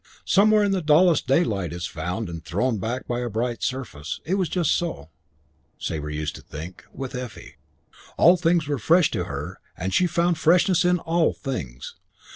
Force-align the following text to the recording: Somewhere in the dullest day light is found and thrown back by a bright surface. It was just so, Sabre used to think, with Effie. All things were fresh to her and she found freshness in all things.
Somewhere 0.25 0.63
in 0.63 0.71
the 0.71 0.81
dullest 0.81 1.27
day 1.27 1.43
light 1.43 1.71
is 1.71 1.85
found 1.85 2.27
and 2.27 2.43
thrown 2.43 2.79
back 2.79 3.07
by 3.07 3.19
a 3.19 3.29
bright 3.29 3.61
surface. 3.61 4.19
It 4.25 4.33
was 4.33 4.49
just 4.49 4.71
so, 4.71 5.11
Sabre 5.77 6.09
used 6.09 6.33
to 6.37 6.41
think, 6.41 6.83
with 6.91 7.13
Effie. 7.13 7.57
All 8.17 8.35
things 8.35 8.67
were 8.67 8.79
fresh 8.79 9.11
to 9.11 9.25
her 9.25 9.59
and 9.77 9.93
she 9.93 10.07
found 10.07 10.39
freshness 10.39 10.83
in 10.83 10.97
all 10.97 11.33
things. 11.33 11.97